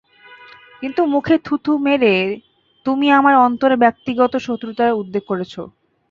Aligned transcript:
কিন্তু 0.81 1.01
মুখে 1.13 1.35
থু 1.45 1.53
থু 1.65 1.71
মেরে 1.85 2.13
তুমি 2.85 3.07
আমার 3.19 3.35
অন্তরে 3.45 3.75
ব্যক্তিগত 3.83 4.33
শত্রুতার 4.47 4.97
উদ্রেক 5.01 5.23
করেছ। 5.27 5.53